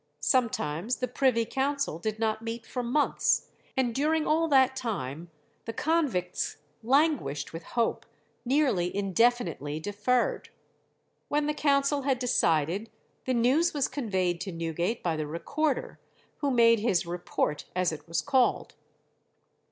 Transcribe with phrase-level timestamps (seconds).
[0.23, 5.29] Sometimes the Privy Council did not meet for months, and during all that time
[5.65, 8.07] the convicts languished with hope
[8.43, 10.49] nearly indefinitely deferred.
[11.27, 12.89] When the council had decided,
[13.25, 15.99] the news was conveyed to Newgate by the Recorder,
[16.37, 18.73] who made his "report," as it was called.